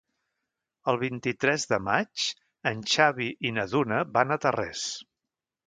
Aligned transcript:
El 0.93 0.97
vint-i-tres 1.03 1.65
de 1.73 1.79
maig 1.89 2.25
en 2.71 2.83
Xavi 2.95 3.29
i 3.51 3.55
na 3.61 3.69
Duna 3.77 4.03
van 4.19 4.35
a 4.35 4.41
Tarrés. 4.49 4.83